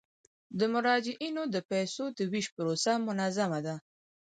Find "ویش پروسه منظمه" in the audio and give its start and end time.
2.31-3.59